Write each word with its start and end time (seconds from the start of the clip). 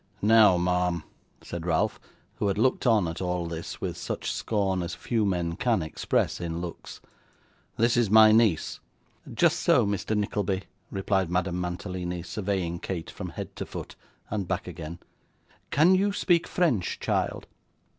'Now, 0.19 0.57
ma'am,' 0.57 1.03
said 1.43 1.67
Ralph, 1.67 1.99
who 2.37 2.47
had 2.47 2.57
looked 2.57 2.87
on, 2.87 3.07
at 3.07 3.21
all 3.21 3.45
this, 3.45 3.79
with 3.79 3.95
such 3.95 4.31
scorn 4.31 4.81
as 4.81 4.95
few 4.95 5.27
men 5.27 5.55
can 5.55 5.83
express 5.83 6.41
in 6.41 6.59
looks, 6.59 7.01
'this 7.77 7.97
is 7.97 8.09
my 8.09 8.31
niece.' 8.31 8.79
'Just 9.31 9.59
so, 9.59 9.85
Mr. 9.85 10.17
Nickleby,' 10.17 10.63
replied 10.89 11.29
Madame 11.29 11.61
Mantalini, 11.61 12.23
surveying 12.23 12.79
Kate 12.79 13.11
from 13.11 13.29
head 13.29 13.55
to 13.57 13.63
foot, 13.63 13.95
and 14.31 14.47
back 14.47 14.65
again. 14.67 14.97
'Can 15.69 15.93
you 15.93 16.11
speak 16.13 16.47
French, 16.47 16.99
child? 16.99 17.45